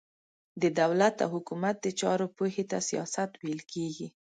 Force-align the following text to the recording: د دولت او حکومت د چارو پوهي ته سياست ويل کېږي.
د 0.61 0.63
دولت 0.79 1.15
او 1.23 1.29
حکومت 1.35 1.75
د 1.81 1.87
چارو 1.99 2.27
پوهي 2.35 2.63
ته 2.71 2.77
سياست 2.89 3.31
ويل 3.41 3.61
کېږي. 3.73 4.07